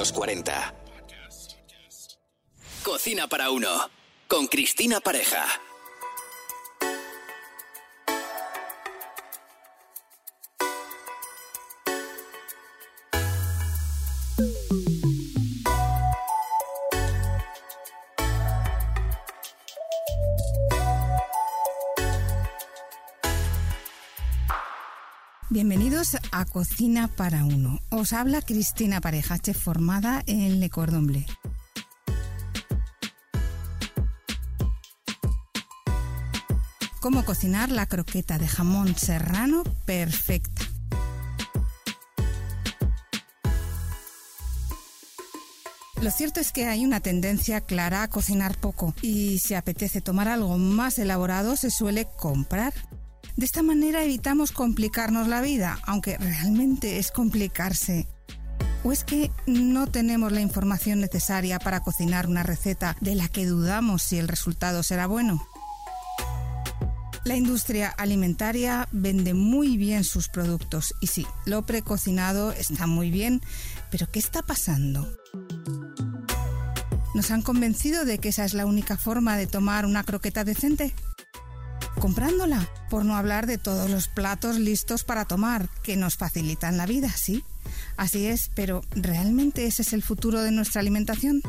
los 0.00 0.12
40. 0.12 0.74
Cocina 2.82 3.28
para 3.28 3.50
uno. 3.50 3.68
Con 4.28 4.46
Cristina 4.46 4.98
Pareja. 5.00 5.44
Bienvenidos 25.52 26.16
a 26.30 26.44
Cocina 26.44 27.08
para 27.08 27.44
Uno. 27.44 27.80
Os 27.90 28.12
habla 28.12 28.40
Cristina 28.40 29.00
Pareja, 29.00 29.36
chef 29.36 29.58
formada 29.58 30.22
en 30.26 30.60
Le 30.60 30.70
Cordon 30.70 31.08
Bleu. 31.08 31.24
Cómo 37.00 37.24
cocinar 37.24 37.72
la 37.72 37.86
croqueta 37.86 38.38
de 38.38 38.46
jamón 38.46 38.94
serrano 38.94 39.64
perfecta. 39.86 40.62
Lo 46.00 46.12
cierto 46.12 46.38
es 46.38 46.52
que 46.52 46.66
hay 46.66 46.84
una 46.84 47.00
tendencia 47.00 47.60
clara 47.60 48.04
a 48.04 48.08
cocinar 48.08 48.56
poco 48.56 48.94
y 49.02 49.40
si 49.40 49.54
apetece 49.54 50.00
tomar 50.00 50.28
algo 50.28 50.56
más 50.58 51.00
elaborado 51.00 51.56
se 51.56 51.72
suele 51.72 52.06
comprar. 52.16 52.72
De 53.36 53.44
esta 53.44 53.62
manera 53.62 54.02
evitamos 54.02 54.52
complicarnos 54.52 55.28
la 55.28 55.40
vida, 55.40 55.78
aunque 55.84 56.18
realmente 56.18 56.98
es 56.98 57.10
complicarse. 57.10 58.06
¿O 58.82 58.92
es 58.92 59.04
que 59.04 59.30
no 59.46 59.86
tenemos 59.86 60.32
la 60.32 60.40
información 60.40 61.00
necesaria 61.00 61.58
para 61.58 61.80
cocinar 61.80 62.26
una 62.26 62.42
receta 62.42 62.96
de 63.00 63.14
la 63.14 63.28
que 63.28 63.46
dudamos 63.46 64.02
si 64.02 64.18
el 64.18 64.28
resultado 64.28 64.82
será 64.82 65.06
bueno? 65.06 65.46
La 67.24 67.36
industria 67.36 67.90
alimentaria 67.90 68.88
vende 68.92 69.34
muy 69.34 69.76
bien 69.76 70.04
sus 70.04 70.28
productos 70.28 70.94
y 71.02 71.08
sí, 71.08 71.26
lo 71.44 71.66
precocinado 71.66 72.52
está 72.52 72.86
muy 72.86 73.10
bien, 73.10 73.42
pero 73.90 74.10
¿qué 74.10 74.18
está 74.18 74.40
pasando? 74.40 75.06
¿Nos 77.14 77.30
han 77.30 77.42
convencido 77.42 78.06
de 78.06 78.18
que 78.18 78.30
esa 78.30 78.46
es 78.46 78.54
la 78.54 78.64
única 78.64 78.96
forma 78.96 79.36
de 79.36 79.46
tomar 79.46 79.84
una 79.84 80.02
croqueta 80.04 80.44
decente? 80.44 80.94
Comprándola, 82.00 82.66
por 82.88 83.04
no 83.04 83.14
hablar 83.14 83.46
de 83.46 83.58
todos 83.58 83.90
los 83.90 84.08
platos 84.08 84.58
listos 84.58 85.04
para 85.04 85.26
tomar, 85.26 85.68
que 85.82 85.98
nos 85.98 86.16
facilitan 86.16 86.78
la 86.78 86.86
vida, 86.86 87.10
¿sí? 87.10 87.44
Así 87.98 88.26
es, 88.26 88.50
pero 88.54 88.80
¿realmente 88.92 89.66
ese 89.66 89.82
es 89.82 89.92
el 89.92 90.02
futuro 90.02 90.40
de 90.40 90.50
nuestra 90.50 90.80
alimentación? 90.80 91.42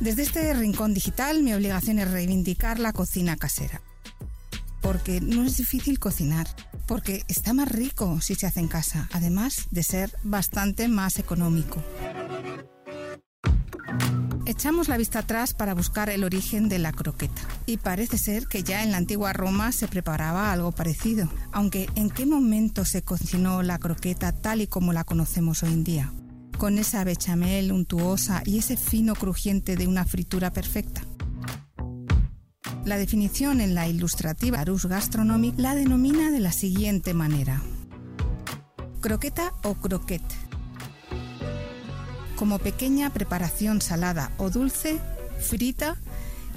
Desde 0.00 0.22
este 0.22 0.52
rincón 0.52 0.92
digital 0.92 1.42
mi 1.42 1.54
obligación 1.54 1.98
es 1.98 2.10
reivindicar 2.10 2.78
la 2.78 2.92
cocina 2.92 3.36
casera. 3.36 3.80
Porque 4.82 5.22
no 5.22 5.42
es 5.42 5.56
difícil 5.56 5.98
cocinar, 5.98 6.46
porque 6.86 7.24
está 7.28 7.54
más 7.54 7.68
rico 7.68 8.20
si 8.20 8.34
se 8.34 8.46
hace 8.46 8.60
en 8.60 8.68
casa, 8.68 9.08
además 9.12 9.68
de 9.70 9.84
ser 9.84 10.14
bastante 10.22 10.86
más 10.86 11.18
económico. 11.18 11.82
Echamos 14.48 14.88
la 14.88 14.96
vista 14.96 15.18
atrás 15.18 15.52
para 15.52 15.74
buscar 15.74 16.08
el 16.08 16.24
origen 16.24 16.70
de 16.70 16.78
la 16.78 16.90
croqueta. 16.90 17.42
Y 17.66 17.76
parece 17.76 18.16
ser 18.16 18.46
que 18.46 18.62
ya 18.62 18.82
en 18.82 18.92
la 18.92 18.96
antigua 18.96 19.34
Roma 19.34 19.72
se 19.72 19.88
preparaba 19.88 20.50
algo 20.50 20.72
parecido. 20.72 21.28
Aunque 21.52 21.86
¿en 21.96 22.08
qué 22.08 22.24
momento 22.24 22.86
se 22.86 23.02
cocinó 23.02 23.62
la 23.62 23.78
croqueta 23.78 24.32
tal 24.32 24.62
y 24.62 24.66
como 24.66 24.94
la 24.94 25.04
conocemos 25.04 25.62
hoy 25.62 25.74
en 25.74 25.84
día? 25.84 26.14
Con 26.56 26.78
esa 26.78 27.04
bechamel 27.04 27.72
untuosa 27.72 28.40
y 28.46 28.56
ese 28.56 28.78
fino 28.78 29.14
crujiente 29.14 29.76
de 29.76 29.86
una 29.86 30.06
fritura 30.06 30.50
perfecta. 30.50 31.02
La 32.86 32.96
definición 32.96 33.60
en 33.60 33.74
la 33.74 33.86
ilustrativa 33.86 34.60
Arus 34.60 34.86
Gastronomic 34.86 35.58
la 35.58 35.74
denomina 35.74 36.30
de 36.30 36.40
la 36.40 36.52
siguiente 36.52 37.12
manera. 37.12 37.60
Croqueta 39.02 39.52
o 39.62 39.74
croquette 39.74 40.48
como 42.38 42.60
pequeña 42.60 43.10
preparación 43.10 43.80
salada 43.80 44.30
o 44.38 44.48
dulce, 44.48 45.00
frita, 45.40 45.96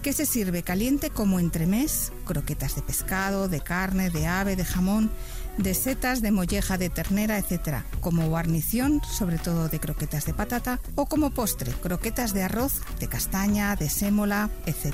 que 0.04 0.14
se 0.14 0.28
sirve 0.28 0.62
caliente 0.62 1.10
como 1.10 1.40
entremés, 1.40 2.12
croquetas 2.26 2.76
de 2.76 2.84
pescado, 2.84 3.48
de 3.48 3.62
carne, 3.62 4.12
de 4.12 4.28
ave, 4.28 4.56
de 4.56 4.64
jamón, 4.64 5.10
de 5.58 5.74
setas, 5.74 6.22
de 6.22 6.32
molleja, 6.32 6.78
de 6.78 6.90
ternera, 6.90 7.38
etc., 7.38 7.84
como 8.00 8.28
guarnición, 8.28 9.02
sobre 9.04 9.38
todo 9.38 9.70
de 9.70 9.80
croquetas 9.80 10.26
de 10.26 10.34
patata, 10.34 10.80
o 10.96 11.08
como 11.08 11.32
postre, 11.32 11.72
croquetas 11.72 12.34
de 12.34 12.44
arroz, 12.44 12.82
de 13.00 13.08
castaña, 13.08 13.76
de 13.76 13.90
sémola, 13.90 14.50
etc. 14.66 14.94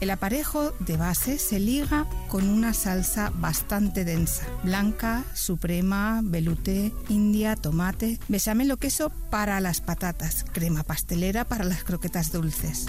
El 0.00 0.08
aparejo 0.08 0.72
de 0.80 0.96
base 0.96 1.38
se 1.38 1.60
liga 1.60 2.06
con 2.28 2.48
una 2.48 2.72
salsa 2.72 3.30
bastante 3.34 4.06
densa, 4.06 4.46
blanca, 4.64 5.24
suprema, 5.34 6.22
velouté, 6.24 6.90
india, 7.10 7.54
tomate, 7.54 8.18
bechamel 8.26 8.72
o 8.72 8.78
queso 8.78 9.10
para 9.28 9.60
las 9.60 9.82
patatas, 9.82 10.46
crema 10.52 10.84
pastelera 10.84 11.44
para 11.44 11.64
las 11.64 11.84
croquetas 11.84 12.32
dulces. 12.32 12.86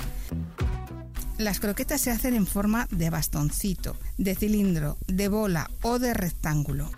Las 1.38 1.60
croquetas 1.60 2.00
se 2.00 2.12
hacen 2.12 2.34
en 2.34 2.48
forma 2.48 2.88
de 2.92 3.10
bastoncito, 3.10 3.98
de 4.18 4.34
cilindro, 4.34 4.98
de 5.08 5.28
bola 5.28 5.70
o 5.82 6.00
de 6.00 6.14
rectángulo. 6.14 6.90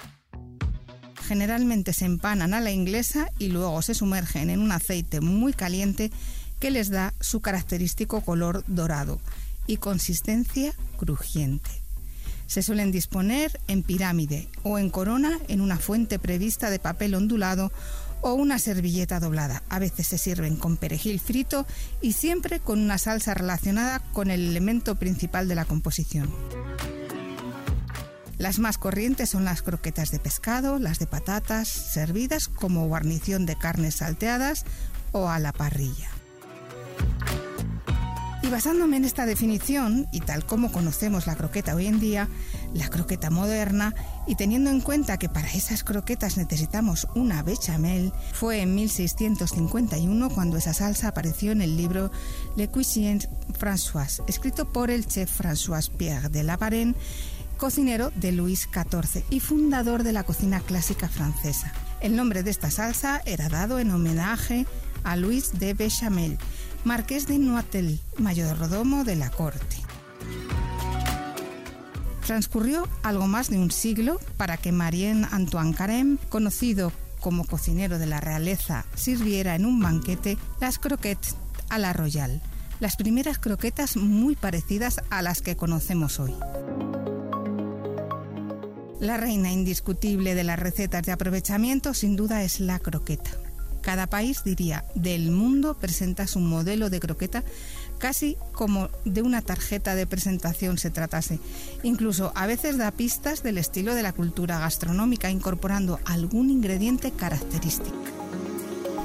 Generalmente 1.28 1.92
se 1.92 2.06
empanan 2.06 2.54
a 2.54 2.60
la 2.60 2.70
inglesa 2.70 3.30
y 3.40 3.48
luego 3.48 3.82
se 3.82 3.96
sumergen 3.96 4.52
en 4.52 4.60
un 4.60 4.74
aceite 4.74 5.22
muy 5.22 5.54
caliente 5.54 6.12
que 6.60 6.70
les 6.70 6.92
da 6.92 7.16
su 7.20 7.42
característico 7.42 8.22
color 8.22 8.64
dorado 8.68 9.20
y 9.68 9.78
consistencia 9.78 10.74
crujiente. 10.98 11.70
Se 12.48 12.62
suelen 12.62 12.92
disponer 12.92 13.60
en 13.68 13.84
pirámide 13.84 14.48
o 14.64 14.78
en 14.78 14.90
corona 14.90 15.40
en 15.48 15.62
una 15.62 15.78
fuente 15.78 16.20
prevista 16.20 16.70
de 16.70 16.80
papel 16.80 17.16
ondulado 17.16 17.72
o 18.22 18.34
una 18.34 18.58
servilleta 18.58 19.20
doblada. 19.20 19.64
A 19.70 19.80
veces 19.80 20.08
se 20.08 20.18
sirven 20.18 20.56
con 20.56 20.78
perejil 20.78 21.20
frito 21.20 21.66
y 22.02 22.14
siempre 22.14 22.60
con 22.60 22.80
una 22.80 22.98
salsa 22.98 23.34
relacionada 23.34 24.00
con 24.14 24.32
el 24.32 24.48
elemento 24.48 24.96
principal 24.96 25.48
de 25.48 25.56
la 25.56 25.66
composición. 25.66 26.34
Las 28.38 28.60
más 28.60 28.78
corrientes 28.78 29.30
son 29.30 29.46
las 29.46 29.62
croquetas 29.62 30.12
de 30.12 30.20
pescado, 30.20 30.80
las 30.80 31.00
de 31.00 31.08
patatas, 31.08 31.68
servidas 31.68 32.48
como 32.48 32.88
guarnición 32.88 33.46
de 33.46 33.56
carnes 33.56 33.96
salteadas 33.96 34.66
o 35.12 35.30
a 35.30 35.40
la 35.40 35.52
parrilla. 35.54 36.10
Basándome 38.54 38.98
en 38.98 39.06
esta 39.06 39.26
definición, 39.26 40.08
y 40.12 40.20
tal 40.20 40.46
como 40.46 40.72
conocemos 40.72 41.26
la 41.26 41.36
croqueta 41.36 41.74
hoy 41.74 41.88
en 41.88 42.00
día, 42.00 42.30
la 42.76 42.88
croqueta 42.88 43.32
moderna, 43.32 43.96
y 44.28 44.36
teniendo 44.36 44.70
en 44.70 44.80
cuenta 44.80 45.18
que 45.18 45.28
para 45.28 45.52
esas 45.52 45.84
croquetas 45.84 46.38
necesitamos 46.38 47.08
una 47.16 47.42
bechamel, 47.42 48.14
fue 48.32 48.62
en 48.62 48.76
1651 48.76 50.30
cuando 50.30 50.58
esa 50.58 50.76
salsa 50.76 51.08
apareció 51.08 51.52
en 51.52 51.64
el 51.64 51.76
libro 51.76 52.12
Le 52.56 52.68
Cuisine 52.68 53.28
François, 53.60 54.24
escrito 54.28 54.72
por 54.72 54.92
el 54.92 55.08
chef 55.08 55.42
François 55.42 55.90
Pierre 55.90 56.30
de 56.30 56.44
la 56.44 56.56
Varenne, 56.56 56.94
cocinero 57.58 58.12
de 58.12 58.34
Luis 58.34 58.70
XIV 58.72 59.24
y 59.32 59.40
fundador 59.40 60.04
de 60.04 60.14
la 60.14 60.26
cocina 60.26 60.60
clásica 60.60 61.10
francesa. 61.10 61.74
El 62.02 62.16
nombre 62.16 62.44
de 62.44 62.52
esta 62.52 62.70
salsa 62.70 63.20
era 63.26 63.50
dado 63.50 63.80
en 63.80 63.90
homenaje 63.90 64.68
a 65.04 65.16
Luis 65.16 65.60
de 65.60 65.74
Bechamel, 65.74 66.38
marqués 66.84 67.28
de 67.28 67.40
Noatel, 67.40 68.00
mayordomo 68.18 69.04
de 69.04 69.16
la 69.16 69.30
corte. 69.30 69.78
Transcurrió 72.26 72.88
algo 73.04 73.28
más 73.28 73.50
de 73.50 73.58
un 73.58 73.72
siglo 73.72 74.20
para 74.38 74.58
que 74.58 74.72
Marien 74.72 75.26
Antoine 75.32 75.76
Carême, 75.76 76.18
conocido 76.30 76.92
como 77.20 77.46
cocinero 77.46 78.00
de 78.00 78.06
la 78.06 78.20
realeza, 78.20 78.86
sirviera 78.96 79.56
en 79.56 79.66
un 79.66 79.80
banquete 79.80 80.38
las 80.60 80.80
croquettes 80.80 81.36
a 81.70 81.78
la 81.78 81.94
royal, 81.94 82.42
las 82.80 82.96
primeras 82.96 83.40
croquetas 83.40 83.98
muy 83.98 84.36
parecidas 84.36 85.02
a 85.10 85.22
las 85.22 85.42
que 85.42 85.56
conocemos 85.56 86.20
hoy. 86.20 86.34
La 89.00 89.18
reina 89.18 89.52
indiscutible 89.52 90.34
de 90.34 90.46
las 90.46 90.60
recetas 90.60 91.04
de 91.04 91.12
aprovechamiento 91.12 91.94
sin 91.94 92.16
duda 92.16 92.44
es 92.44 92.62
la 92.62 92.80
croqueta. 92.80 93.32
Cada 93.84 94.08
país, 94.08 94.44
diría, 94.46 94.86
del 94.96 95.30
mundo 95.30 95.76
presenta 95.76 96.26
su 96.26 96.40
modelo 96.40 96.90
de 96.90 97.02
croqueta 97.02 97.44
casi 98.00 98.38
como 98.54 98.90
de 99.06 99.22
una 99.22 99.42
tarjeta 99.42 99.94
de 99.94 100.08
presentación 100.08 100.78
se 100.78 100.90
tratase. 100.90 101.40
Incluso 101.84 102.32
a 102.36 102.48
veces 102.48 102.78
da 102.78 102.92
pistas 102.92 103.44
del 103.44 103.58
estilo 103.58 103.94
de 103.94 104.04
la 104.04 104.14
cultura 104.14 104.58
gastronómica, 104.60 105.30
incorporando 105.30 106.00
algún 106.06 106.50
ingrediente 106.50 107.12
característico. 107.12 107.96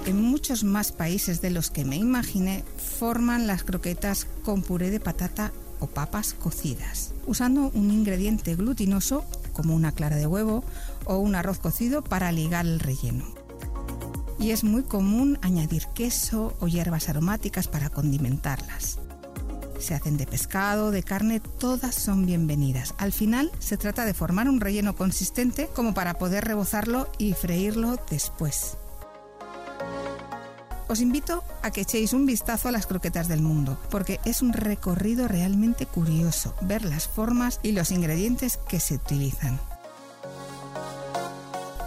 En 0.06 0.22
muchos 0.22 0.64
más 0.64 0.92
países 0.92 1.40
de 1.40 1.50
los 1.50 1.70
que 1.70 1.84
me 1.84 1.96
imaginé, 1.96 2.64
forman 2.98 3.46
las 3.46 3.62
croquetas 3.62 4.26
con 4.42 4.62
puré 4.62 4.90
de 4.90 5.00
patata 5.00 5.52
o 5.81 5.86
papas 5.86 6.34
cocidas, 6.34 7.14
usando 7.26 7.70
un 7.74 7.90
ingrediente 7.90 8.54
glutinoso 8.54 9.24
como 9.52 9.74
una 9.74 9.92
clara 9.92 10.16
de 10.16 10.26
huevo 10.26 10.64
o 11.04 11.19
un 11.19 11.34
arroz 11.34 11.58
cocido 11.58 12.02
para 12.02 12.32
ligar 12.32 12.64
el 12.64 12.81
relleno. 12.81 13.38
Y 14.38 14.50
es 14.50 14.64
muy 14.64 14.82
común 14.82 15.38
añadir 15.43 15.87
queso 15.94 16.56
o 16.61 16.69
hierbas 16.69 17.08
aromáticas 17.08 17.69
para 17.69 17.90
condimentarlas. 17.90 18.99
Se 19.79 19.94
hacen 19.94 20.17
de 20.17 20.26
pescado, 20.26 20.90
de 20.90 21.02
carne, 21.02 21.40
todas 21.40 21.94
son 21.94 22.26
bienvenidas. 22.26 22.94
Al 22.99 23.12
final 23.12 23.50
se 23.61 23.76
trata 23.76 24.05
de 24.05 24.14
formar 24.14 24.49
un 24.49 24.61
relleno 24.61 24.96
consistente 24.96 25.69
como 25.75 25.94
para 25.94 26.14
poder 26.14 26.44
rebozarlo 26.44 27.08
y 27.19 27.32
freírlo 27.35 27.96
después. 28.11 28.76
Os 30.88 31.00
invito 31.00 31.44
a 31.62 31.70
que 31.70 31.82
echéis 31.82 32.14
un 32.14 32.25
vistazo 32.25 32.69
a 32.69 32.73
las 32.73 32.87
croquetas 32.87 33.29
del 33.29 33.43
mundo, 33.43 33.79
porque 33.91 34.20
es 34.25 34.41
un 34.41 34.55
recorrido 34.55 35.29
realmente 35.29 35.84
curioso 35.84 36.55
ver 36.62 36.84
las 36.84 37.06
formas 37.06 37.61
y 37.62 37.73
los 37.73 37.91
ingredientes 37.91 38.58
que 38.69 38.81
se 38.81 38.94
utilizan. 38.94 39.61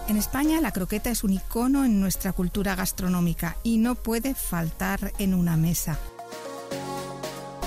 En 0.08 0.18
España 0.18 0.60
la 0.62 0.72
croqueta 0.72 1.10
es 1.10 1.24
un 1.24 1.34
icono 1.34 1.86
en 1.86 2.00
nuestra 2.00 2.34
cultura 2.34 2.76
gastronómica 2.76 3.56
y 3.64 3.78
no 3.78 3.96
puede 3.96 4.36
faltar 4.36 5.14
en 5.20 5.34
una 5.34 5.58
mesa. 5.58 5.98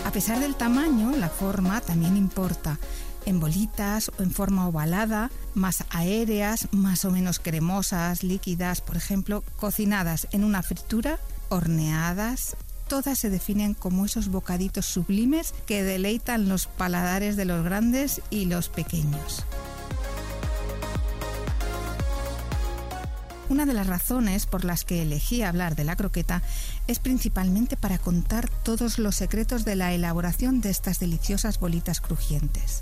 A 0.05 0.11
pesar 0.11 0.39
del 0.41 0.55
tamaño, 0.55 1.13
la 1.17 1.29
forma 1.29 1.81
también 1.81 2.17
importa. 2.17 2.79
En 3.27 3.41
bolitas 3.41 4.11
o 4.19 4.23
en 4.23 4.31
forma 4.31 4.69
ovalada, 4.69 5.31
más 5.55 5.85
aéreas, 5.89 6.69
más 6.73 7.07
o 7.07 7.11
menos 7.11 7.39
cremosas, 7.39 8.23
líquidas, 8.23 8.83
por 8.83 8.97
ejemplo, 8.97 9.43
cocinadas 9.57 10.29
en 10.33 10.45
una 10.45 10.63
fritura, 10.63 11.19
horneadas, 11.49 12.57
todas 12.87 13.19
se 13.19 13.31
definen 13.31 13.73
como 13.73 14.05
esos 14.05 14.29
bocaditos 14.29 14.85
sublimes 14.85 15.55
que 15.67 15.83
deleitan 15.83 16.51
los 16.51 16.67
paladares 16.67 17.37
de 17.37 17.47
los 17.47 17.65
grandes 17.65 18.21
y 18.29 18.45
los 18.45 18.69
pequeños. 18.69 19.47
Una 23.51 23.67
de 23.67 23.75
las 23.75 23.87
razones 23.87 24.47
por 24.47 24.65
las 24.65 24.85
que 24.85 25.03
elegí 25.03 25.43
hablar 25.43 25.77
de 25.77 25.85
la 25.85 25.97
croqueta 25.97 26.43
es 26.87 26.99
principalmente 26.99 27.77
para 27.77 27.99
contar 27.99 28.49
todos 28.49 28.99
los 28.99 29.17
secretos 29.17 29.67
de 29.67 29.77
la 29.77 29.93
elaboración 29.93 30.63
de 30.63 30.71
estas 30.71 30.99
deliciosas 30.99 31.61
bolitas 31.61 32.01
crujientes, 32.01 32.81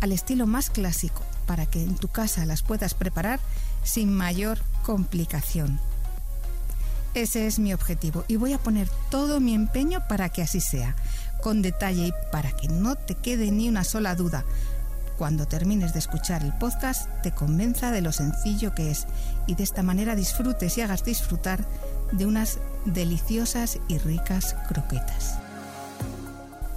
al 0.00 0.12
estilo 0.12 0.46
más 0.46 0.68
clásico, 0.68 1.22
para 1.46 1.64
que 1.64 1.82
en 1.82 1.96
tu 1.96 2.08
casa 2.08 2.44
las 2.44 2.62
puedas 2.62 2.92
preparar 2.92 3.40
sin 3.82 4.12
mayor 4.12 4.58
complicación. 4.82 5.80
Ese 7.14 7.46
es 7.46 7.58
mi 7.58 7.72
objetivo 7.72 8.24
y 8.28 8.36
voy 8.36 8.52
a 8.52 8.58
poner 8.58 8.90
todo 9.10 9.40
mi 9.40 9.54
empeño 9.54 10.06
para 10.06 10.28
que 10.28 10.42
así 10.42 10.60
sea, 10.60 10.94
con 11.42 11.62
detalle 11.62 12.08
y 12.08 12.12
para 12.30 12.52
que 12.52 12.68
no 12.68 12.94
te 12.94 13.14
quede 13.14 13.50
ni 13.50 13.70
una 13.70 13.84
sola 13.84 14.14
duda, 14.14 14.44
cuando 15.18 15.46
termines 15.46 15.92
de 15.92 15.98
escuchar 15.98 16.44
el 16.44 16.54
podcast 16.54 17.10
te 17.22 17.32
convenza 17.32 17.90
de 17.90 18.00
lo 18.00 18.12
sencillo 18.12 18.74
que 18.74 18.90
es 18.90 19.06
y 19.48 19.56
de 19.56 19.64
esta 19.64 19.82
manera 19.82 20.14
disfrutes 20.14 20.78
y 20.78 20.80
hagas 20.80 21.04
disfrutar 21.04 21.66
de 22.12 22.24
unas 22.24 22.60
deliciosas 22.84 23.80
y 23.88 23.98
ricas 23.98 24.54
croquetas. 24.68 25.38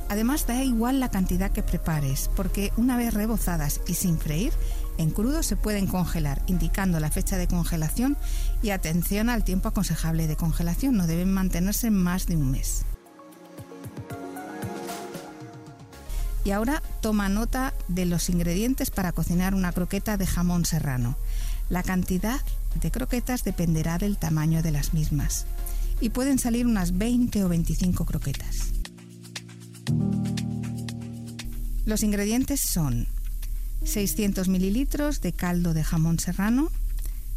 Además 0.10 0.46
da 0.46 0.62
igual 0.62 1.00
la 1.00 1.10
cantidad 1.10 1.52
que 1.52 1.64
prepares, 1.64 2.30
porque 2.36 2.74
una 2.76 2.98
vez 2.98 3.14
rebozadas 3.14 3.80
y 3.88 3.94
sin 3.94 4.18
freír, 4.18 4.52
en 4.98 5.12
crudo 5.12 5.42
se 5.42 5.56
pueden 5.56 5.88
congelar, 5.88 6.42
indicando 6.48 7.00
la 7.00 7.10
fecha 7.10 7.38
de 7.38 7.48
congelación 7.48 8.18
y 8.62 8.72
atención 8.72 9.30
al 9.30 9.46
tiempo 9.46 9.70
aconsejable 9.70 10.28
de 10.28 10.36
congelación, 10.36 10.98
no 10.98 11.08
deben 11.08 11.32
mantenerse 11.32 11.92
más 11.92 12.26
de 12.26 12.36
un 12.36 12.52
mes. 12.52 12.84
Y 16.44 16.52
ahora 16.52 16.82
toma 17.02 17.30
nota 17.30 17.74
de 17.88 18.06
los 18.06 18.30
ingredientes 18.30 18.90
para 18.90 19.12
cocinar 19.12 19.54
una 19.54 19.72
croqueta 19.72 20.18
de 20.18 20.26
jamón 20.26 20.66
serrano. 20.66 21.18
La 21.70 21.84
cantidad 21.84 22.42
de 22.82 22.92
croquetas 22.92 23.44
dependerá 23.44 23.98
del 23.98 24.18
tamaño 24.18 24.62
de 24.62 24.72
las 24.72 24.94
mismas 24.94 25.46
y 26.00 26.10
pueden 26.10 26.40
salir 26.40 26.66
unas 26.66 26.98
20 26.98 27.44
o 27.44 27.50
25 27.50 28.06
croquetas. 28.06 28.72
Los 31.86 32.04
ingredientes 32.04 32.62
son 32.62 33.08
600 33.84 34.48
mililitros 34.48 35.22
de 35.22 35.34
caldo 35.34 35.74
de 35.74 35.84
jamón 35.84 36.20
serrano, 36.20 36.72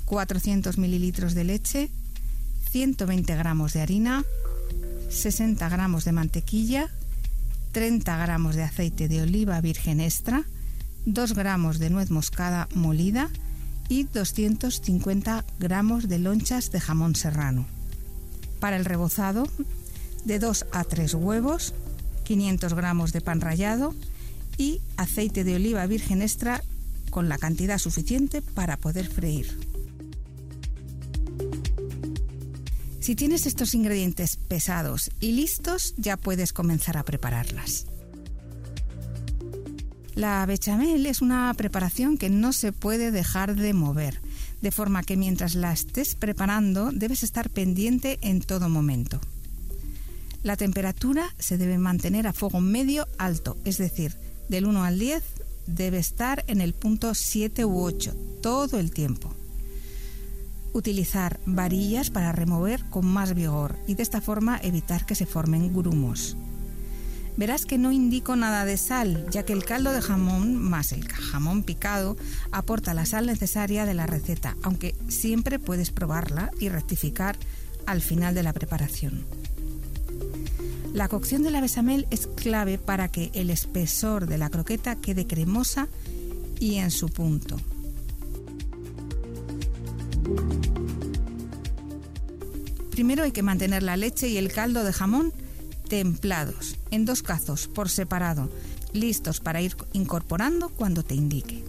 400 0.04 0.78
mililitros 0.78 1.34
de 1.34 1.44
leche, 1.44 1.90
120 2.70 3.36
gramos 3.36 3.72
de 3.72 3.80
harina, 3.80 4.24
60 5.08 5.68
gramos 5.68 6.04
de 6.04 6.12
mantequilla, 6.12 6.90
30 7.74 8.16
gramos 8.18 8.54
de 8.54 8.62
aceite 8.62 9.08
de 9.08 9.20
oliva 9.20 9.60
virgen 9.60 10.00
extra, 10.00 10.44
2 11.06 11.34
gramos 11.34 11.80
de 11.80 11.90
nuez 11.90 12.08
moscada 12.08 12.68
molida 12.72 13.30
y 13.88 14.04
250 14.04 15.44
gramos 15.58 16.08
de 16.08 16.20
lonchas 16.20 16.70
de 16.70 16.78
jamón 16.78 17.16
serrano. 17.16 17.66
Para 18.60 18.76
el 18.76 18.84
rebozado, 18.84 19.48
de 20.24 20.38
2 20.38 20.66
a 20.70 20.84
3 20.84 21.14
huevos, 21.14 21.74
500 22.22 22.74
gramos 22.74 23.12
de 23.12 23.20
pan 23.20 23.40
rallado 23.40 23.92
y 24.56 24.80
aceite 24.96 25.42
de 25.42 25.56
oliva 25.56 25.84
virgen 25.86 26.22
extra 26.22 26.62
con 27.10 27.28
la 27.28 27.38
cantidad 27.38 27.78
suficiente 27.78 28.40
para 28.40 28.76
poder 28.76 29.08
freír. 29.08 29.73
Si 33.04 33.14
tienes 33.14 33.44
estos 33.44 33.74
ingredientes 33.74 34.38
pesados 34.48 35.10
y 35.20 35.32
listos, 35.32 35.92
ya 35.98 36.16
puedes 36.16 36.54
comenzar 36.54 36.96
a 36.96 37.02
prepararlas. 37.02 37.84
La 40.14 40.46
bechamel 40.46 41.04
es 41.04 41.20
una 41.20 41.52
preparación 41.52 42.16
que 42.16 42.30
no 42.30 42.54
se 42.54 42.72
puede 42.72 43.10
dejar 43.10 43.56
de 43.56 43.74
mover, 43.74 44.22
de 44.62 44.70
forma 44.70 45.02
que 45.02 45.18
mientras 45.18 45.54
la 45.54 45.70
estés 45.70 46.14
preparando 46.14 46.92
debes 46.92 47.22
estar 47.22 47.50
pendiente 47.50 48.18
en 48.22 48.40
todo 48.40 48.70
momento. 48.70 49.20
La 50.42 50.56
temperatura 50.56 51.26
se 51.38 51.58
debe 51.58 51.76
mantener 51.76 52.26
a 52.26 52.32
fuego 52.32 52.62
medio 52.62 53.06
alto, 53.18 53.58
es 53.66 53.76
decir, 53.76 54.16
del 54.48 54.64
1 54.64 54.82
al 54.82 54.98
10 54.98 55.22
debe 55.66 55.98
estar 55.98 56.42
en 56.46 56.62
el 56.62 56.72
punto 56.72 57.12
7 57.14 57.66
u 57.66 57.82
8 57.82 58.16
todo 58.40 58.78
el 58.78 58.92
tiempo 58.92 59.36
utilizar 60.74 61.40
varillas 61.46 62.10
para 62.10 62.32
remover 62.32 62.84
con 62.90 63.06
más 63.06 63.32
vigor 63.32 63.76
y 63.86 63.94
de 63.94 64.02
esta 64.02 64.20
forma 64.20 64.60
evitar 64.62 65.06
que 65.06 65.14
se 65.14 65.24
formen 65.24 65.72
grumos. 65.72 66.36
Verás 67.36 67.64
que 67.64 67.78
no 67.78 67.90
indico 67.90 68.36
nada 68.36 68.64
de 68.64 68.76
sal, 68.76 69.26
ya 69.30 69.44
que 69.44 69.52
el 69.52 69.64
caldo 69.64 69.92
de 69.92 70.02
jamón 70.02 70.56
más 70.56 70.92
el 70.92 71.08
jamón 71.08 71.62
picado 71.62 72.16
aporta 72.52 72.94
la 72.94 73.06
sal 73.06 73.26
necesaria 73.26 73.86
de 73.86 73.94
la 73.94 74.06
receta, 74.06 74.56
aunque 74.62 74.94
siempre 75.08 75.58
puedes 75.58 75.90
probarla 75.90 76.50
y 76.60 76.68
rectificar 76.68 77.36
al 77.86 78.02
final 78.02 78.34
de 78.34 78.42
la 78.42 78.52
preparación. 78.52 79.24
La 80.92 81.08
cocción 81.08 81.42
de 81.42 81.50
la 81.50 81.60
besamel 81.60 82.06
es 82.10 82.28
clave 82.28 82.78
para 82.78 83.08
que 83.08 83.32
el 83.34 83.50
espesor 83.50 84.28
de 84.28 84.38
la 84.38 84.48
croqueta 84.48 84.94
quede 84.94 85.26
cremosa 85.26 85.88
y 86.60 86.76
en 86.76 86.92
su 86.92 87.08
punto. 87.08 87.56
Primero 92.94 93.24
hay 93.24 93.32
que 93.32 93.42
mantener 93.42 93.82
la 93.82 93.96
leche 93.96 94.28
y 94.28 94.36
el 94.36 94.52
caldo 94.52 94.84
de 94.84 94.92
jamón 94.92 95.32
templados, 95.88 96.76
en 96.92 97.04
dos 97.04 97.24
cazos, 97.24 97.66
por 97.66 97.88
separado, 97.88 98.48
listos 98.92 99.40
para 99.40 99.60
ir 99.60 99.76
incorporando 99.94 100.68
cuando 100.68 101.02
te 101.02 101.16
indique. 101.16 101.64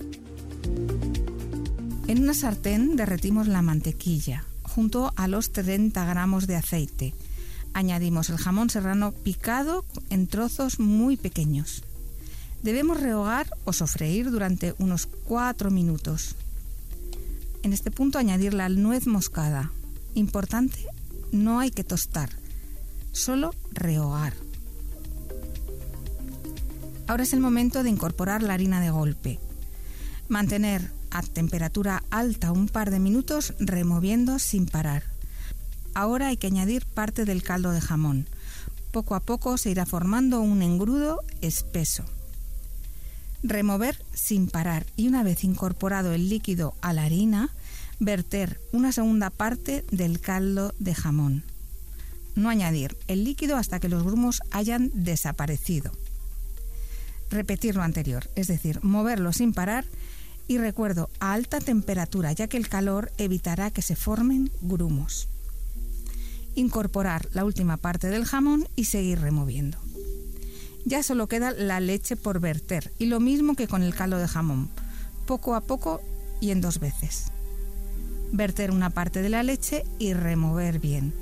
En 2.08 2.22
una 2.22 2.36
sartén 2.36 2.96
derretimos 2.96 3.48
la 3.48 3.63
mantequilla, 3.63 4.46
junto 4.62 5.13
a 5.15 5.27
los 5.27 5.51
30 5.51 6.05
gramos 6.05 6.46
de 6.46 6.58
aceite. 6.58 7.15
Añadimos 7.74 8.29
el 8.29 8.38
jamón 8.38 8.70
serrano 8.70 9.12
picado 9.12 9.84
en 10.12 10.27
trozos 10.27 10.79
muy 10.79 11.17
pequeños. 11.17 11.82
Debemos 12.62 13.01
rehogar 13.01 13.48
o 13.63 13.74
sofreír 13.74 14.29
durante 14.29 14.75
unos 14.77 15.08
4 15.24 15.72
minutos. 15.72 16.36
En 17.63 17.74
este 17.74 17.89
punto 17.89 18.20
añadir 18.20 18.53
la 18.53 18.70
nuez 18.70 19.08
moscada. 19.08 19.72
Importante 20.13 20.86
no 21.36 21.60
hay 21.60 21.72
que 21.72 21.84
tostar, 21.84 22.30
solo 23.12 23.54
rehogar. 23.72 24.34
Ahora 27.08 27.24
es 27.24 27.34
el 27.34 27.39
momento 27.39 27.84
de 27.84 27.89
incorporar 27.89 28.42
la 28.42 28.54
harina 28.54 28.82
de 28.82 28.89
golpe. 28.89 29.39
Mantener 30.27 30.92
a 31.12 31.22
temperatura 31.22 32.04
alta 32.10 32.51
un 32.51 32.68
par 32.68 32.89
de 32.89 33.00
minutos 33.00 33.54
removiendo 33.60 34.39
sin 34.39 34.65
parar. 34.65 35.04
Ahora 35.94 36.27
hay 36.27 36.38
que 36.38 36.48
añadir 36.48 36.86
parte 36.86 37.25
del 37.25 37.44
caldo 37.44 37.72
de 37.72 37.82
jamón. 37.82 38.27
Poco 38.92 39.13
a 39.15 39.20
poco 39.20 39.58
se 39.58 39.70
irá 39.70 39.86
formando 39.86 40.42
un 40.42 40.62
engrudo 40.62 41.22
espeso. 41.42 42.04
Remover 43.44 44.04
sin 44.13 44.48
parar 44.48 44.86
y 44.96 45.08
una 45.08 45.22
vez 45.22 45.44
incorporado 45.44 46.13
el 46.13 46.27
líquido 46.27 46.74
a 46.82 46.92
la 46.92 47.04
harina, 47.04 47.50
verter 47.99 48.59
una 48.71 48.91
segunda 48.91 49.29
parte 49.29 49.85
del 49.91 50.19
caldo 50.19 50.73
de 50.79 50.95
jamón. 50.95 51.43
No 52.35 52.49
añadir 52.49 52.97
el 53.07 53.23
líquido 53.23 53.55
hasta 53.57 53.79
que 53.79 53.89
los 53.89 54.03
grumos 54.03 54.41
hayan 54.51 54.91
desaparecido. 54.93 55.91
Repetir 57.29 57.75
lo 57.75 57.83
anterior, 57.83 58.29
es 58.35 58.47
decir, 58.47 58.83
moverlo 58.83 59.33
sin 59.33 59.53
parar 59.53 59.85
y 60.47 60.57
recuerdo 60.57 61.09
a 61.19 61.33
alta 61.33 61.59
temperatura 61.59 62.31
ya 62.33 62.47
que 62.47 62.57
el 62.57 62.69
calor 62.69 63.11
evitará 63.17 63.71
que 63.71 63.81
se 63.81 63.95
formen 63.95 64.51
grumos. 64.61 65.27
incorporar 66.57 67.27
la 67.33 67.43
última 67.43 67.75
parte 67.75 68.07
del 68.07 68.23
jamón 68.23 68.65
y 68.77 68.85
seguir 68.85 69.19
removiendo. 69.19 69.77
Ya 70.85 71.03
solo 71.03 71.27
queda 71.27 71.51
la 71.51 71.81
leche 71.81 72.15
por 72.15 72.39
verter 72.39 72.93
y 72.97 73.07
lo 73.07 73.19
mismo 73.19 73.55
que 73.55 73.67
con 73.67 73.83
el 73.83 73.93
caldo 73.93 74.17
de 74.19 74.27
jamón, 74.27 74.69
poco 75.25 75.55
a 75.55 75.61
poco 75.61 76.01
y 76.39 76.51
en 76.51 76.61
dos 76.61 76.79
veces. 76.79 77.25
Verter 78.36 78.72
una 78.72 78.89
parte 78.89 79.22
de 79.22 79.30
la 79.30 79.44
leche 79.44 79.84
y 79.98 80.13
remover 80.13 80.80
bien. 80.80 81.13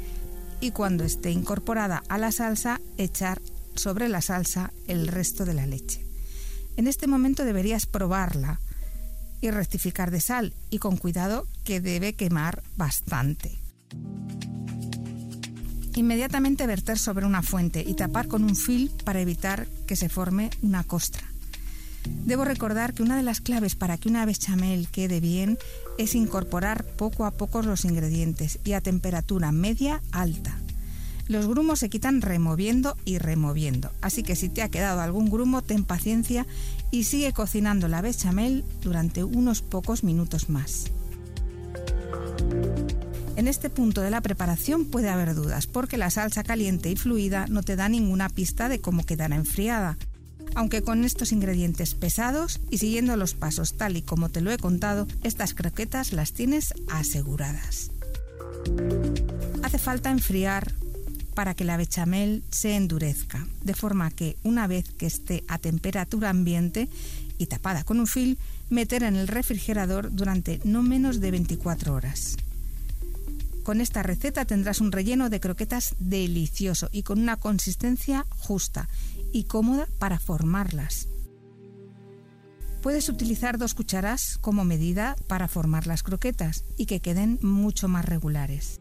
Y 0.62 0.72
cuando 0.72 1.04
esté 1.04 1.32
incorporada 1.32 2.02
a 2.10 2.18
la 2.18 2.32
salsa, 2.32 2.82
echar 2.98 3.42
sobre 3.76 4.10
la 4.10 4.22
salsa 4.22 4.74
el 4.88 5.08
resto 5.08 5.46
de 5.46 5.54
la 5.54 5.68
leche. 5.68 6.06
En 6.76 6.88
este 6.88 7.08
momento 7.08 7.46
deberías 7.46 7.86
probarla 7.86 8.60
y 9.42 9.52
rectificar 9.52 10.10
de 10.10 10.22
sal 10.22 10.54
y 10.70 10.80
con 10.80 10.98
cuidado 10.98 11.48
que 11.64 11.82
debe 11.82 12.14
quemar 12.14 12.64
bastante. 12.78 13.60
Inmediatamente 15.96 16.66
verter 16.66 16.98
sobre 16.98 17.26
una 17.26 17.44
fuente 17.44 17.84
y 17.86 17.94
tapar 17.94 18.28
con 18.28 18.44
un 18.44 18.56
fil 18.56 18.90
para 19.04 19.22
evitar 19.22 19.68
que 19.86 19.96
se 19.96 20.10
forme 20.10 20.50
una 20.64 20.84
costra. 20.84 21.33
Debo 22.26 22.46
recordar 22.46 22.94
que 22.94 23.04
una 23.04 23.18
de 23.18 23.24
las 23.24 23.42
claves 23.42 23.76
para 23.76 23.98
que 23.98 24.10
una 24.10 24.26
bechamel 24.26 24.88
quede 24.88 25.20
bien 25.20 25.58
es 25.98 26.16
incorporar 26.16 26.86
poco 26.86 27.26
a 27.26 27.32
poco 27.32 27.62
los 27.62 27.86
ingredientes 27.86 28.60
y 28.64 28.74
a 28.74 28.82
temperatura 28.82 29.52
media 29.52 30.02
alta. 30.12 30.58
Los 31.28 31.48
grumos 31.48 31.80
se 31.80 31.90
quitan 31.90 32.22
removiendo 32.22 32.98
y 33.06 33.18
removiendo, 33.18 33.92
así 34.02 34.24
que 34.24 34.36
si 34.36 34.50
te 34.50 34.62
ha 34.62 34.70
quedado 34.70 35.00
algún 35.00 35.30
grumo, 35.30 35.62
ten 35.62 35.86
paciencia 35.86 36.46
y 36.92 37.06
sigue 37.06 37.32
cocinando 37.32 37.88
la 37.88 38.02
bechamel 38.02 38.66
durante 38.82 39.24
unos 39.24 39.62
pocos 39.62 40.04
minutos 40.04 40.50
más. 40.50 40.92
En 43.36 43.48
este 43.48 43.70
punto 43.70 44.02
de 44.02 44.12
la 44.12 44.22
preparación 44.22 44.86
puede 44.86 45.10
haber 45.10 45.34
dudas, 45.34 45.66
porque 45.66 45.98
la 45.98 46.12
salsa 46.12 46.44
caliente 46.44 46.92
y 46.92 46.96
fluida 46.96 47.48
no 47.48 47.64
te 47.64 47.76
da 47.76 47.90
ninguna 47.90 48.30
pista 48.30 48.70
de 48.70 48.80
cómo 48.80 49.06
quedará 49.06 49.36
enfriada. 49.36 49.98
Aunque 50.56 50.82
con 50.82 51.04
estos 51.04 51.32
ingredientes 51.32 51.96
pesados 51.96 52.60
y 52.70 52.78
siguiendo 52.78 53.18
los 53.18 53.34
pasos 53.34 53.74
tal 53.74 53.98
y 53.98 54.02
como 54.02 54.30
te 54.30 54.42
lo 54.42 54.52
he 54.52 54.58
contado, 54.58 55.08
estas 55.24 55.54
croquetas 55.54 56.14
las 56.14 56.34
tienes 56.34 56.74
aseguradas. 56.90 57.92
Hace 59.64 59.78
falta 59.78 60.12
enfriar 60.12 60.74
para 61.34 61.56
que 61.56 61.64
la 61.64 61.78
bechamel 61.78 62.44
se 62.52 62.76
endurezca, 62.76 63.48
de 63.64 63.74
forma 63.74 64.12
que 64.12 64.36
una 64.44 64.68
vez 64.68 64.90
que 64.92 65.08
esté 65.08 65.44
a 65.48 65.58
temperatura 65.58 66.30
ambiente 66.30 66.88
y 67.38 67.48
tapada 67.48 67.84
con 67.84 68.00
un 68.00 68.08
film, 68.08 68.36
meter 68.70 69.04
en 69.04 69.16
el 69.16 69.28
refrigerador 69.28 70.14
durante 70.14 70.60
no 70.64 70.84
menos 70.84 71.20
de 71.20 71.32
24 71.32 71.94
horas. 71.94 72.38
Con 73.64 73.80
esta 73.80 74.04
receta 74.04 74.46
tendrás 74.46 74.82
un 74.82 74.92
relleno 74.92 75.30
de 75.30 75.40
croquetas 75.40 75.96
delicioso 75.98 76.90
y 76.92 77.04
con 77.04 77.20
una 77.20 77.38
consistencia 77.38 78.26
justa 78.30 78.90
y 79.34 79.44
cómoda 79.44 79.90
para 80.00 80.20
formarlas. 80.20 81.10
Puedes 82.82 83.10
utilizar 83.10 83.58
dos 83.58 83.74
cucharas 83.74 84.38
como 84.40 84.64
medida 84.64 85.16
para 85.28 85.48
formar 85.48 85.88
las 85.88 86.04
croquetas 86.04 86.66
y 86.78 86.86
que 86.86 87.00
queden 87.02 87.40
mucho 87.42 87.88
más 87.88 88.06
regulares. 88.06 88.80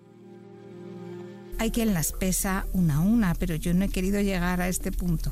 Hay 1.59 1.71
quien 1.71 1.95
las 1.95 2.13
pesa 2.13 2.67
una 2.73 2.97
a 2.97 3.01
una, 3.01 3.35
pero 3.35 3.55
yo 3.55 3.73
no 3.75 3.85
he 3.85 3.89
querido 3.89 4.21
llegar 4.21 4.61
a 4.61 4.69
este 4.69 4.91
punto. 4.91 5.31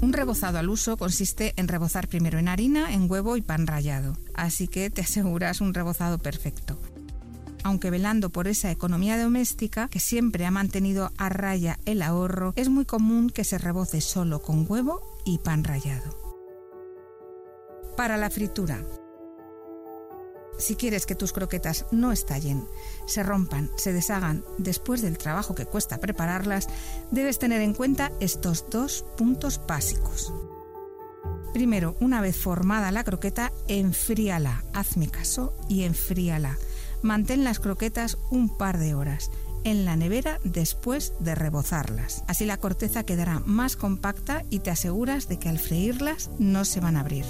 Un 0.00 0.12
rebozado 0.12 0.58
al 0.58 0.70
uso 0.70 0.96
consiste 0.96 1.52
en 1.56 1.68
rebozar 1.68 2.08
primero 2.08 2.38
en 2.38 2.48
harina, 2.48 2.94
en 2.94 3.10
huevo 3.10 3.36
y 3.36 3.42
pan 3.42 3.66
rallado, 3.66 4.16
así 4.34 4.66
que 4.66 4.88
te 4.88 5.02
aseguras 5.02 5.60
un 5.60 5.74
rebozado 5.74 6.18
perfecto. 6.18 6.80
Aunque 7.62 7.90
velando 7.90 8.30
por 8.30 8.48
esa 8.48 8.70
economía 8.70 9.22
doméstica 9.22 9.88
que 9.88 10.00
siempre 10.00 10.46
ha 10.46 10.50
mantenido 10.50 11.12
a 11.16 11.28
raya 11.28 11.78
el 11.84 12.02
ahorro, 12.02 12.52
es 12.56 12.68
muy 12.68 12.84
común 12.84 13.30
que 13.30 13.44
se 13.44 13.58
reboce 13.58 14.00
solo 14.00 14.40
con 14.40 14.66
huevo 14.68 15.00
y 15.24 15.38
pan 15.38 15.64
rallado. 15.64 16.18
Para 17.96 18.16
la 18.16 18.30
fritura, 18.30 18.84
si 20.60 20.76
quieres 20.76 21.06
que 21.06 21.14
tus 21.14 21.32
croquetas 21.32 21.86
no 21.90 22.12
estallen, 22.12 22.66
se 23.06 23.22
rompan, 23.22 23.70
se 23.76 23.94
deshagan 23.94 24.44
después 24.58 25.00
del 25.00 25.16
trabajo 25.16 25.54
que 25.54 25.64
cuesta 25.64 25.98
prepararlas, 25.98 26.68
debes 27.10 27.38
tener 27.38 27.62
en 27.62 27.72
cuenta 27.72 28.12
estos 28.20 28.68
dos 28.68 29.04
puntos 29.16 29.60
básicos. 29.66 30.34
Primero, 31.54 31.96
una 32.00 32.20
vez 32.20 32.36
formada 32.36 32.92
la 32.92 33.04
croqueta, 33.04 33.52
enfríala, 33.68 34.62
hazme 34.72 35.08
caso 35.08 35.54
y 35.68 35.82
enfríala. 35.84 36.58
Mantén 37.02 37.44
las 37.44 37.60
croquetas 37.60 38.18
un 38.30 38.56
par 38.56 38.78
de 38.78 38.94
horas 38.94 39.30
en 39.64 39.84
la 39.84 39.96
nevera 39.96 40.38
después 40.44 41.12
de 41.20 41.34
rebozarlas. 41.34 42.24
Así 42.26 42.46
la 42.46 42.58
corteza 42.58 43.04
quedará 43.04 43.40
más 43.40 43.76
compacta 43.76 44.44
y 44.50 44.60
te 44.60 44.70
aseguras 44.70 45.28
de 45.28 45.38
que 45.38 45.48
al 45.48 45.58
freírlas 45.58 46.30
no 46.38 46.64
se 46.64 46.80
van 46.80 46.96
a 46.96 47.00
abrir. 47.00 47.24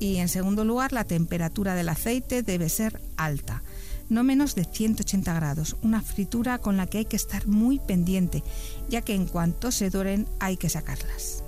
Y 0.00 0.16
en 0.16 0.28
segundo 0.28 0.64
lugar, 0.64 0.92
la 0.92 1.04
temperatura 1.04 1.74
del 1.74 1.88
aceite 1.88 2.42
debe 2.42 2.68
ser 2.68 3.00
alta, 3.16 3.64
no 4.08 4.22
menos 4.22 4.54
de 4.54 4.64
180 4.64 5.34
grados, 5.34 5.76
una 5.82 6.02
fritura 6.02 6.58
con 6.58 6.76
la 6.76 6.86
que 6.86 6.98
hay 6.98 7.04
que 7.04 7.16
estar 7.16 7.46
muy 7.46 7.78
pendiente, 7.80 8.44
ya 8.88 9.02
que 9.02 9.14
en 9.14 9.26
cuanto 9.26 9.72
se 9.72 9.90
doren 9.90 10.28
hay 10.38 10.56
que 10.56 10.68
sacarlas. 10.68 11.42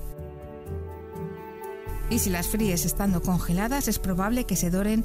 Y 2.11 2.19
si 2.19 2.29
las 2.29 2.49
fríes 2.49 2.85
estando 2.85 3.23
congeladas, 3.23 3.87
es 3.87 4.01
probable 4.01 4.45
que 4.45 4.57
se 4.57 4.71
doren 4.71 5.05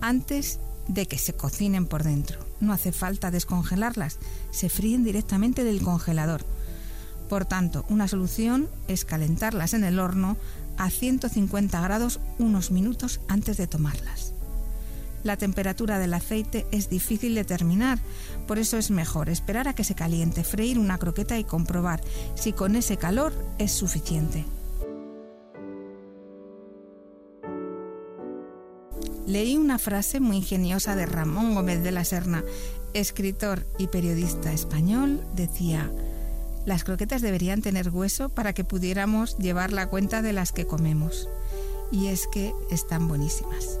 antes 0.00 0.58
de 0.94 1.06
que 1.06 1.18
se 1.18 1.34
cocinen 1.34 1.86
por 1.86 2.02
dentro. 2.02 2.40
No 2.60 2.72
hace 2.72 2.92
falta 2.92 3.30
descongelarlas, 3.30 4.18
se 4.50 4.68
fríen 4.68 5.04
directamente 5.04 5.64
del 5.64 5.82
congelador. 5.82 6.44
Por 7.28 7.44
tanto, 7.44 7.84
una 7.88 8.08
solución 8.08 8.68
es 8.88 9.04
calentarlas 9.04 9.72
en 9.72 9.84
el 9.84 10.00
horno 10.00 10.36
a 10.76 10.90
150 10.90 11.80
grados 11.80 12.18
unos 12.38 12.72
minutos 12.72 13.20
antes 13.28 13.56
de 13.56 13.68
tomarlas. 13.68 14.34
La 15.22 15.36
temperatura 15.36 15.98
del 15.98 16.14
aceite 16.14 16.66
es 16.72 16.88
difícil 16.88 17.34
de 17.34 17.42
determinar, 17.42 17.98
por 18.48 18.58
eso 18.58 18.78
es 18.78 18.90
mejor 18.90 19.28
esperar 19.28 19.68
a 19.68 19.74
que 19.74 19.84
se 19.84 19.94
caliente, 19.94 20.44
freír 20.44 20.78
una 20.78 20.98
croqueta 20.98 21.38
y 21.38 21.44
comprobar 21.44 22.00
si 22.34 22.52
con 22.52 22.74
ese 22.74 22.96
calor 22.96 23.32
es 23.58 23.70
suficiente. 23.70 24.44
Leí 29.30 29.56
una 29.56 29.78
frase 29.78 30.18
muy 30.18 30.38
ingeniosa 30.38 30.96
de 30.96 31.06
Ramón 31.06 31.54
Gómez 31.54 31.84
de 31.84 31.92
la 31.92 32.04
Serna, 32.04 32.42
escritor 32.94 33.64
y 33.78 33.86
periodista 33.86 34.52
español, 34.52 35.22
decía, 35.36 35.88
las 36.66 36.82
croquetas 36.82 37.22
deberían 37.22 37.62
tener 37.62 37.90
hueso 37.90 38.30
para 38.30 38.54
que 38.54 38.64
pudiéramos 38.64 39.38
llevar 39.38 39.72
la 39.72 39.86
cuenta 39.86 40.20
de 40.20 40.32
las 40.32 40.50
que 40.50 40.66
comemos. 40.66 41.28
Y 41.92 42.08
es 42.08 42.26
que 42.26 42.52
están 42.72 43.06
buenísimas. 43.06 43.78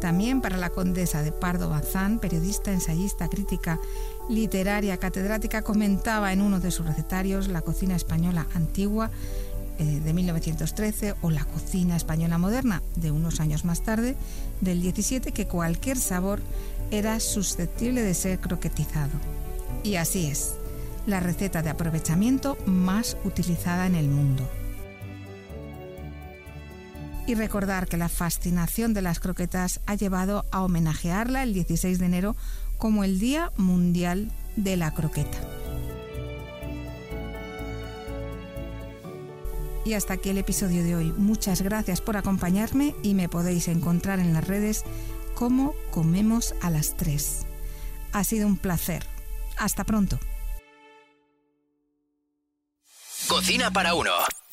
También 0.00 0.40
para 0.40 0.56
la 0.56 0.70
condesa 0.70 1.22
de 1.22 1.32
Pardo 1.32 1.68
Bazán, 1.68 2.18
periodista, 2.18 2.72
ensayista, 2.72 3.28
crítica 3.28 3.78
literaria, 4.30 4.96
catedrática, 4.96 5.60
comentaba 5.60 6.32
en 6.32 6.40
uno 6.40 6.60
de 6.60 6.70
sus 6.70 6.86
recetarios 6.86 7.48
la 7.48 7.60
cocina 7.60 7.94
española 7.94 8.46
antigua 8.54 9.10
eh, 9.78 10.00
de 10.00 10.12
1913 10.12 11.14
o 11.22 11.30
la 11.30 11.44
cocina 11.44 11.96
española 11.96 12.38
moderna 12.38 12.82
de 12.96 13.10
unos 13.10 13.40
años 13.40 13.64
más 13.64 13.82
tarde, 13.82 14.16
del 14.60 14.82
17, 14.82 15.32
que 15.32 15.46
cualquier 15.46 15.98
sabor 15.98 16.40
era 16.90 17.18
susceptible 17.20 18.02
de 18.02 18.14
ser 18.14 18.38
croquetizado. 18.38 19.12
Y 19.82 19.96
así 19.96 20.26
es, 20.26 20.54
la 21.06 21.20
receta 21.20 21.62
de 21.62 21.70
aprovechamiento 21.70 22.56
más 22.66 23.16
utilizada 23.24 23.86
en 23.86 23.94
el 23.94 24.08
mundo. 24.08 24.48
Y 27.26 27.34
recordar 27.34 27.86
que 27.88 27.96
la 27.96 28.08
fascinación 28.08 28.94
de 28.94 29.02
las 29.02 29.20
croquetas 29.20 29.80
ha 29.86 29.94
llevado 29.94 30.44
a 30.50 30.62
homenajearla 30.62 31.42
el 31.44 31.54
16 31.54 31.98
de 31.98 32.06
enero 32.06 32.36
como 32.78 33.04
el 33.04 33.18
Día 33.18 33.52
Mundial 33.56 34.32
de 34.56 34.76
la 34.76 34.92
Croqueta. 34.92 35.38
Y 39.84 39.94
hasta 39.94 40.14
aquí 40.14 40.30
el 40.30 40.38
episodio 40.38 40.84
de 40.84 40.96
hoy. 40.96 41.12
Muchas 41.16 41.62
gracias 41.62 42.00
por 42.00 42.16
acompañarme 42.16 42.94
y 43.02 43.14
me 43.14 43.28
podéis 43.28 43.68
encontrar 43.68 44.20
en 44.20 44.32
las 44.32 44.46
redes 44.46 44.84
como 45.34 45.74
Comemos 45.90 46.54
a 46.60 46.70
las 46.70 46.96
3. 46.96 47.46
Ha 48.12 48.24
sido 48.24 48.46
un 48.46 48.56
placer. 48.56 49.04
Hasta 49.56 49.84
pronto. 49.84 50.18
Cocina 53.28 53.70
para 53.70 53.94
uno. 53.94 54.10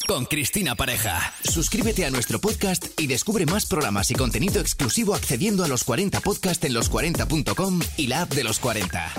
Con 0.07 0.25
Cristina 0.25 0.75
Pareja. 0.75 1.33
Suscríbete 1.43 2.05
a 2.05 2.11
nuestro 2.11 2.39
podcast 2.39 2.99
y 2.99 3.07
descubre 3.07 3.45
más 3.45 3.65
programas 3.65 4.09
y 4.11 4.15
contenido 4.15 4.61
exclusivo 4.61 5.13
accediendo 5.13 5.63
a 5.63 5.67
los 5.67 5.83
40 5.83 6.21
podcast 6.21 6.63
en 6.63 6.73
los40.com 6.73 7.81
y 7.97 8.07
la 8.07 8.21
app 8.21 8.33
de 8.33 8.43
los 8.43 8.59
40. 8.59 9.13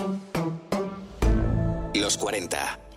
Los 1.94 2.16
40. 2.16 2.89